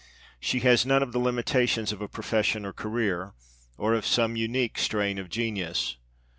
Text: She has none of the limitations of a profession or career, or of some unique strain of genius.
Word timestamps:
She 0.39 0.61
has 0.61 0.83
none 0.83 1.03
of 1.03 1.11
the 1.11 1.19
limitations 1.19 1.91
of 1.91 2.01
a 2.01 2.07
profession 2.07 2.65
or 2.65 2.73
career, 2.73 3.35
or 3.77 3.93
of 3.93 4.03
some 4.07 4.35
unique 4.35 4.79
strain 4.79 5.19
of 5.19 5.29
genius. 5.29 5.95